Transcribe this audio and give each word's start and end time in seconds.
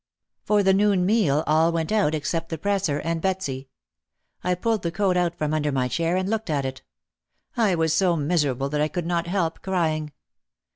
For 0.45 0.63
the 0.63 0.73
noon 0.73 1.05
meal 1.05 1.43
all 1.45 1.71
went 1.71 1.91
out 1.91 2.15
except 2.15 2.49
the 2.49 2.57
presser 2.57 2.97
and 3.01 3.21
Betsy. 3.21 3.69
I 4.43 4.55
pulled 4.55 4.81
the 4.81 4.91
coat 4.91 5.15
out 5.15 5.35
from 5.37 5.53
under 5.53 5.71
my 5.71 5.87
chair 5.87 6.15
and 6.17 6.27
looked 6.27 6.49
at 6.49 6.65
it. 6.65 6.81
I 7.55 7.75
was 7.75 7.93
so 7.93 8.15
miserable 8.15 8.67
that 8.69 8.81
I 8.81 8.87
could 8.87 9.05
not 9.05 9.27
help 9.27 9.61
crying. 9.61 10.11